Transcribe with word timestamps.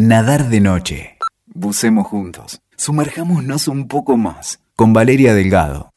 Nadar 0.00 0.48
de 0.48 0.60
noche. 0.60 1.18
Bucemos 1.46 2.06
juntos. 2.06 2.60
Sumerjámonos 2.76 3.66
un 3.66 3.88
poco 3.88 4.16
más. 4.16 4.60
Con 4.76 4.92
Valeria 4.92 5.34
Delgado. 5.34 5.90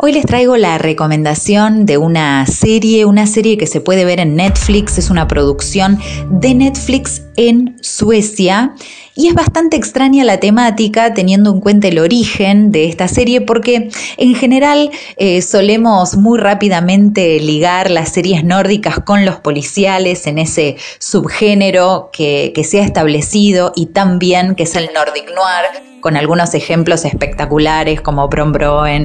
Hoy 0.00 0.12
les 0.12 0.24
traigo 0.24 0.56
la 0.56 0.78
recomendación 0.78 1.84
de 1.84 1.98
una 1.98 2.46
serie, 2.46 3.04
una 3.04 3.26
serie 3.26 3.58
que 3.58 3.66
se 3.66 3.82
puede 3.82 4.06
ver 4.06 4.20
en 4.20 4.36
Netflix, 4.36 4.96
es 4.96 5.10
una 5.10 5.28
producción 5.28 5.98
de 6.30 6.54
Netflix 6.54 7.24
en 7.36 7.76
Suecia 7.82 8.74
y 9.18 9.26
es 9.26 9.34
bastante 9.34 9.76
extraña 9.76 10.22
la 10.22 10.38
temática 10.38 11.12
teniendo 11.12 11.50
en 11.50 11.60
cuenta 11.60 11.88
el 11.88 11.98
origen 11.98 12.70
de 12.70 12.84
esta 12.84 13.08
serie 13.08 13.40
porque 13.40 13.90
en 14.16 14.34
general 14.36 14.92
eh, 15.16 15.42
solemos 15.42 16.16
muy 16.16 16.38
rápidamente 16.38 17.40
ligar 17.40 17.90
las 17.90 18.10
series 18.10 18.44
nórdicas 18.44 19.00
con 19.00 19.24
los 19.24 19.34
policiales 19.40 20.28
en 20.28 20.38
ese 20.38 20.76
subgénero 21.00 22.10
que, 22.12 22.52
que 22.54 22.62
se 22.62 22.80
ha 22.80 22.84
establecido 22.84 23.72
y 23.74 23.86
también 23.86 24.54
que 24.54 24.62
es 24.62 24.76
el 24.76 24.88
Nordic 24.94 25.34
Noir 25.34 26.00
con 26.00 26.16
algunos 26.16 26.54
ejemplos 26.54 27.04
espectaculares 27.04 28.00
como 28.00 28.28
Brom 28.28 28.52
Broen, 28.52 29.04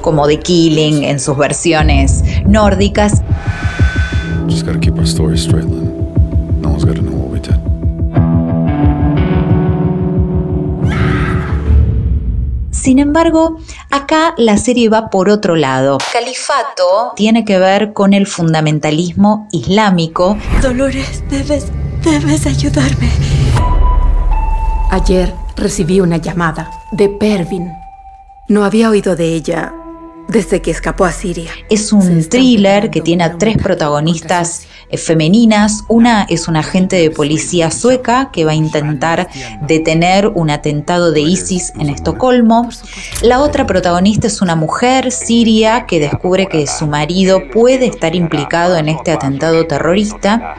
como 0.00 0.26
The 0.26 0.40
Killing 0.40 1.04
en 1.04 1.20
sus 1.20 1.36
versiones 1.36 2.24
nórdicas. 2.44 3.22
Sin 12.70 12.98
embargo, 12.98 13.58
acá 13.90 14.34
la 14.36 14.56
serie 14.56 14.88
va 14.88 15.08
por 15.08 15.28
otro 15.28 15.54
lado. 15.54 15.98
Califato 16.12 17.12
tiene 17.14 17.44
que 17.44 17.58
ver 17.58 17.92
con 17.92 18.12
el 18.12 18.26
fundamentalismo 18.26 19.48
islámico. 19.52 20.36
Dolores, 20.60 21.22
debes 21.30 21.70
Debes 22.02 22.46
ayudarme. 22.46 23.08
Ayer 24.90 25.32
recibí 25.54 26.00
una 26.00 26.16
llamada 26.16 26.68
de 26.90 27.08
Pervin. 27.08 27.70
No 28.48 28.64
había 28.64 28.90
oído 28.90 29.14
de 29.14 29.34
ella 29.34 29.72
desde 30.32 30.62
que 30.62 30.70
escapó 30.70 31.04
a 31.04 31.12
Siria. 31.12 31.50
Es 31.68 31.92
un 31.92 32.28
thriller 32.28 32.90
que 32.90 33.00
tiene 33.00 33.24
a 33.24 33.36
tres 33.38 33.58
protagonistas 33.58 34.66
eh, 34.88 34.96
femeninas. 34.96 35.84
Una 35.88 36.22
es 36.28 36.48
una 36.48 36.60
agente 36.60 36.96
de 36.96 37.10
policía 37.10 37.70
sueca 37.70 38.30
que 38.32 38.44
va 38.44 38.52
a 38.52 38.54
intentar 38.54 39.28
detener 39.66 40.28
un 40.28 40.50
atentado 40.50 41.12
de 41.12 41.20
ISIS 41.20 41.72
en 41.78 41.90
Estocolmo. 41.90 42.68
La 43.22 43.40
otra 43.40 43.66
protagonista 43.66 44.26
es 44.26 44.40
una 44.40 44.56
mujer 44.56 45.12
siria 45.12 45.86
que 45.86 46.00
descubre 46.00 46.46
que 46.46 46.66
su 46.66 46.86
marido 46.86 47.42
puede 47.52 47.86
estar 47.86 48.14
implicado 48.14 48.76
en 48.76 48.88
este 48.88 49.12
atentado 49.12 49.66
terrorista. 49.66 50.56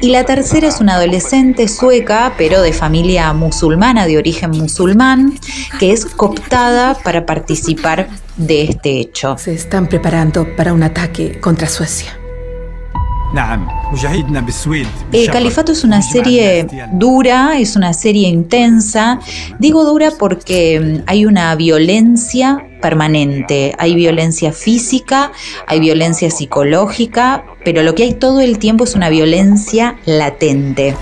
Y 0.00 0.10
la 0.10 0.24
tercera 0.24 0.68
es 0.68 0.80
una 0.80 0.94
adolescente 0.94 1.68
sueca, 1.68 2.34
pero 2.38 2.62
de 2.62 2.72
familia 2.72 3.32
musulmana, 3.32 4.06
de 4.06 4.18
origen 4.18 4.50
musulmán, 4.50 5.38
que 5.80 5.92
es 5.92 6.06
cooptada 6.06 6.94
para 7.02 7.26
participar 7.26 8.08
de 8.36 8.64
este 8.64 9.00
hecho. 9.00 9.36
Se 9.38 9.54
están 9.54 9.88
preparando 9.88 10.56
para 10.56 10.72
un 10.72 10.82
ataque 10.82 11.40
contra 11.40 11.68
Suecia. 11.68 12.18
El 15.12 15.30
Califato 15.30 15.72
es 15.72 15.84
una 15.84 16.00
serie 16.00 16.66
dura, 16.92 17.58
es 17.58 17.76
una 17.76 17.92
serie 17.92 18.28
intensa. 18.28 19.20
Digo 19.58 19.84
dura 19.84 20.10
porque 20.18 20.80
mm, 20.80 21.02
hay 21.06 21.26
una 21.26 21.54
violencia 21.56 22.66
permanente, 22.80 23.74
hay 23.78 23.94
violencia 23.94 24.52
física, 24.52 25.32
hay 25.66 25.80
violencia 25.80 26.30
psicológica, 26.30 27.44
pero 27.64 27.82
lo 27.82 27.94
que 27.94 28.04
hay 28.04 28.14
todo 28.14 28.40
el 28.40 28.58
tiempo 28.58 28.84
es 28.84 28.94
una 28.94 29.08
violencia 29.08 29.96
latente. 30.06 30.94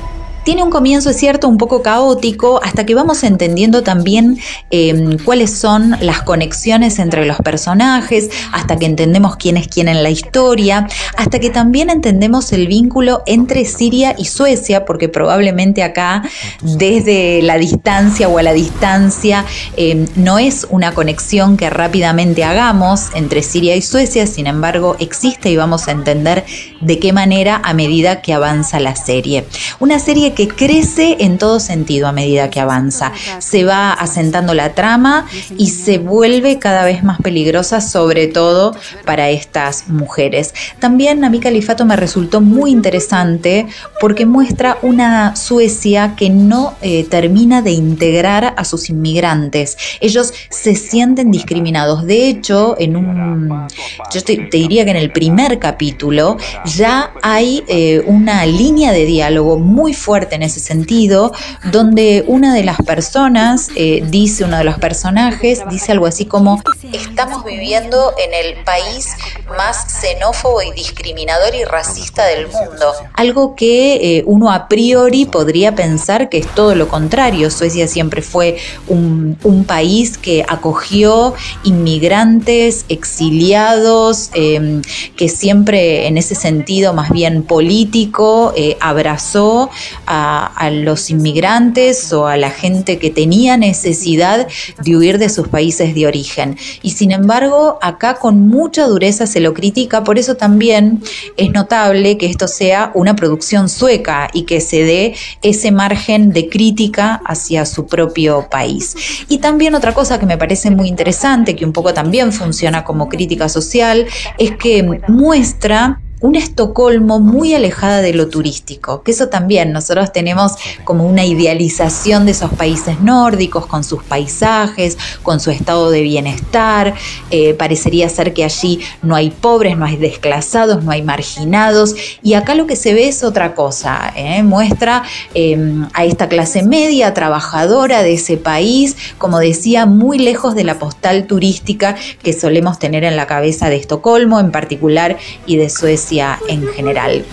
Tiene 0.45 0.63
un 0.63 0.69
comienzo, 0.69 1.09
es 1.09 1.17
cierto, 1.17 1.49
un 1.49 1.57
poco 1.57 1.81
caótico, 1.81 2.61
hasta 2.63 2.85
que 2.85 2.95
vamos 2.95 3.25
entendiendo 3.25 3.83
también 3.83 4.39
em, 4.71 5.17
cuáles 5.25 5.59
son 5.59 5.97
las 6.03 6.21
conexiones 6.21 6.99
entre 6.99 7.25
los 7.25 7.39
personajes, 7.39 8.29
hasta 8.53 8.77
que 8.77 8.85
entendemos 8.85 9.37
quién 9.37 9.57
es 9.57 9.69
quién 9.69 9.89
en 9.89 10.03
la 10.03 10.11
historia, 10.11 10.87
hasta 11.17 11.39
que 11.39 11.49
también 11.49 11.89
entendemos 11.89 12.53
el 12.53 12.67
vínculo 12.67 13.23
entre 13.25 13.65
Siria 13.65 14.15
y 14.19 14.27
Suecia, 14.27 14.85
porque 14.85 15.09
probablemente 15.09 15.83
acá, 15.83 16.23
desde 16.61 17.41
la 17.41 17.57
distancia 17.57 18.29
o 18.29 18.37
a 18.37 18.43
la 18.43 18.53
distancia, 18.53 19.47
em, 19.79 20.07
no 20.15 20.39
es 20.39 20.67
una 20.69 20.93
conexión 20.93 21.57
que 21.57 21.71
rápidamente 21.71 22.45
hagamos 22.45 23.09
entre 23.15 23.43
Siria 23.43 23.77
y 23.77 23.83
Suecia, 23.83 24.27
sin 24.27 24.47
embargo, 24.47 24.97
existe 24.99 25.49
y 25.51 25.57
vamos 25.57 25.89
a 25.89 25.93
entender 25.93 26.45
de 26.83 26.99
qué 26.99 27.15
manera 27.15 27.63
a 27.65 27.73
medida 27.73 28.21
que 28.21 28.35
avanza 28.35 28.79
la 28.79 28.95
serie. 28.95 29.47
Una 29.81 29.99
serie 29.99 30.34
que 30.35 30.49
crece 30.49 31.17
en 31.21 31.39
todo 31.39 31.61
sentido 31.61 32.09
a 32.09 32.13
medida 32.13 32.51
que 32.51 32.61
avanza. 32.61 33.13
Se 33.39 33.65
va 33.65 33.93
asentando 33.93 34.55
la 34.55 34.75
trama 34.75 35.27
y 35.57 35.71
se 35.71 35.99
vuelve 35.99 36.59
cada 36.59 36.85
vez 36.85 37.03
más 37.03 37.21
peligrosa, 37.21 37.81
sobre 37.81 38.27
todo 38.27 38.75
para 39.05 39.31
estas 39.31 39.89
mujeres. 39.89 40.55
También 40.79 41.25
a 41.25 41.31
mí 41.31 41.41
Califato 41.41 41.85
me 41.85 41.97
resultó 41.97 42.41
muy 42.41 42.71
interesante 42.71 43.67
porque 44.01 44.27
muestra 44.27 44.79
una 44.83 45.37
Suecia 45.37 46.15
que 46.17 46.31
no 46.31 46.75
eh, 46.81 47.05
termina 47.05 47.63
de 47.63 47.73
integrar 47.73 48.55
a 48.57 48.65
sus 48.65 48.91
inmigrantes. 48.91 49.77
Ellos 50.01 50.33
se 50.51 50.75
sienten 50.75 51.31
discriminados. 51.31 52.05
De 52.07 52.29
hecho, 52.29 52.77
en 52.79 52.97
un, 52.97 53.67
yo 54.13 54.25
te, 54.25 54.49
diría 54.51 54.85
que 54.85 54.91
en 54.91 54.97
el 54.97 55.13
primer 55.13 55.59
capítulo 55.59 56.37
ya 56.65 57.13
hay 57.23 57.63
eh, 57.69 58.03
una 58.07 58.47
línea 58.47 58.93
de 58.93 59.05
diálogo 59.05 59.59
muy 59.59 59.95
fuerte 59.95 60.24
en 60.33 60.43
ese 60.43 60.61
sentido, 60.61 61.33
donde 61.71 62.25
una 62.27 62.55
de 62.55 62.65
las 62.65 62.79
personas 62.79 63.69
eh, 63.77 64.03
dice, 64.09 64.45
uno 64.45 64.59
de 64.59 64.65
los 64.65 64.79
personajes, 64.79 65.63
dice 65.71 65.93
algo 65.93 66.07
así 66.07 66.27
como, 66.27 66.63
estamos 66.93 67.45
viviendo 67.45 68.13
en 68.19 68.35
el 68.35 68.65
país 68.65 69.09
más 69.57 70.01
xenófobo 70.01 70.63
y 70.63 70.73
discriminador 70.73 71.55
y 71.55 71.65
racista 71.65 72.25
del 72.27 72.47
mundo. 72.49 72.93
Algo 73.15 73.55
que 73.55 74.19
eh, 74.19 74.25
uno 74.27 74.51
a 74.51 74.69
priori 74.69 75.25
podría 75.27 75.75
pensar 75.75 76.29
que 76.29 76.39
es 76.39 76.49
todo 76.55 76.75
lo 76.75 76.89
contrario. 76.89 77.51
Suecia 77.51 77.89
siempre 77.89 78.23
fue 78.23 78.59
un, 78.89 79.35
país 79.67 80.19
que 80.19 80.45
acogió 80.47 81.33
inmigrantes, 81.63 82.85
exiliados, 82.89 84.31
em, 84.35 84.83
que 85.17 85.29
siempre 85.29 86.07
en 86.07 86.19
ese 86.19 86.35
sentido 86.35 86.93
más 86.93 87.11
bien 87.11 87.43
político 87.43 88.53
eh, 88.57 88.77
abrazó 88.81 89.71
a 90.07 90.14
a, 90.15 90.71
los 90.71 91.11
inmigrantes 91.11 92.13
o 92.13 92.27
a 92.27 92.37
la 92.37 92.51
gente 92.51 92.99
que 92.99 93.11
tenía 93.11 93.57
necesidad 93.57 94.47
de 94.83 94.97
huir 94.97 95.19
de 95.19 95.29
sus 95.29 95.49
países 95.49 95.95
de 95.95 96.07
origen. 96.07 96.57
Y 96.83 96.91
sin 96.91 97.13
embargo, 97.13 97.79
acá 97.83 98.15
con 98.15 98.49
mucha 98.49 98.87
dureza 98.87 99.27
se 99.27 99.41
lo 99.41 99.55
critica, 99.55 100.05
por 100.05 100.19
eso 100.19 100.37
también 100.37 101.03
es 101.37 101.51
notable 101.51 102.17
que 102.17 102.27
esto 102.27 102.49
sea 102.49 102.91
una 102.95 103.15
producción 103.17 103.69
sueca 103.69 104.29
y 104.33 104.43
que 104.43 104.61
se 104.61 104.85
dé 104.85 105.15
ese 105.43 105.71
margen 105.73 106.33
de 106.33 106.49
crítica 106.49 107.21
hacia 107.27 107.67
su 107.67 107.87
propio 107.87 108.49
país. 108.51 108.95
Y 109.29 109.39
también 109.39 109.75
otra 109.75 109.95
cosa 109.95 110.19
que 110.19 110.27
me 110.27 110.39
parece 110.39 110.71
muy 110.71 110.89
interesante, 110.89 111.57
que 111.57 111.65
un 111.65 111.73
poco 111.73 111.93
también 111.93 112.33
funciona 112.33 112.85
como 112.85 113.09
crítica 113.09 113.49
social, 113.49 114.07
es 114.39 114.53
que 114.57 114.83
muestra 115.09 116.01
una 116.25 116.39
Estocolmo 116.39 117.21
muy 117.21 117.53
alejada 117.53 118.01
de 118.01 118.15
lo 118.15 118.29
turístico, 118.29 119.03
que 119.03 119.11
eso 119.11 119.29
también 119.29 119.73
nosotros 119.73 120.11
tenemos 120.11 120.53
como 120.85 121.05
una 121.05 121.27
idealización 121.27 122.25
de 122.25 122.33
esos 122.33 122.51
países 122.53 122.99
nórdicos 123.01 123.67
con 123.67 123.85
sus 123.85 124.03
paisajes, 124.03 124.97
con 125.23 125.39
su 125.39 125.51
estado 125.51 125.91
de 125.91 126.01
bienestar, 126.01 126.95
eh, 127.31 127.53
parecería 127.53 128.09
ser 128.09 128.33
que 128.33 128.43
allí 128.43 128.81
no 129.03 129.15
hay 129.15 129.31
pobres, 129.33 129.77
no 129.77 129.85
hay 129.85 129.97
desclasados, 129.97 130.83
no 130.83 130.93
hay 130.93 131.03
marginados, 131.03 131.95
y 132.23 132.33
acá 132.33 132.55
lo 132.55 132.67
que 132.67 132.77
se 132.77 132.95
ve 132.95 133.07
es 133.09 133.23
otra 133.23 133.55
cosa, 133.55 134.11
¿eh? 134.17 134.43
muestra 134.43 135.03
em, 135.35 135.87
a 135.93 136.07
esta 136.07 136.31
clase 136.31 136.63
media, 136.63 137.13
trabajadora 137.13 138.03
de 138.03 138.15
ese 138.15 138.39
país, 138.39 138.97
como 139.19 139.41
decía, 139.41 139.85
muy 139.85 140.19
lejos 140.19 140.55
de 140.55 140.65
la 140.65 140.79
postal 140.79 141.27
turística 141.27 141.97
que 142.23 142.33
solemos 142.33 142.79
tener 142.79 143.05
en 143.05 143.17
la 143.17 143.27
cabeza 143.27 143.69
de 143.69 143.77
Estocolmo 143.77 144.41
en 144.41 144.53
particular 144.53 145.19
y 145.45 145.57
de 145.57 145.69
Suecia 145.69 146.14
en 146.49 146.67
general. 146.69 147.25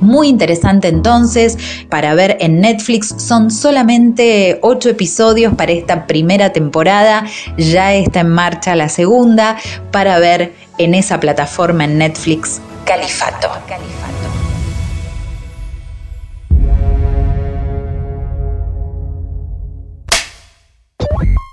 Muy 0.00 0.28
interesante 0.28 0.88
entonces 0.88 1.56
para 1.88 2.14
ver 2.14 2.36
en 2.40 2.60
Netflix. 2.60 3.14
Son 3.16 3.50
solamente 3.50 4.58
ocho 4.62 4.90
episodios 4.90 5.54
para 5.54 5.72
esta 5.72 6.06
primera 6.06 6.52
temporada. 6.52 7.24
Ya 7.56 7.94
está 7.94 8.20
en 8.20 8.28
marcha 8.28 8.76
la 8.76 8.88
segunda 8.88 9.56
para 9.90 10.18
ver 10.18 10.52
en 10.78 10.94
esa 10.94 11.20
plataforma 11.20 11.84
en 11.84 11.98
Netflix 11.98 12.60
Califato. 12.84 13.48
Califato. 13.66 14.33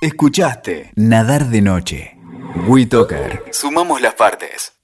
Escuchaste 0.03 0.89
Nadar 0.95 1.45
de 1.49 1.61
Noche. 1.61 2.17
WeToker. 2.67 3.43
Sumamos 3.51 4.01
las 4.01 4.15
partes. 4.15 4.80